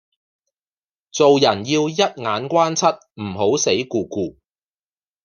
[1.11, 2.15] 做人要一眼
[2.49, 2.87] 關七
[3.21, 4.35] 唔好死咕咕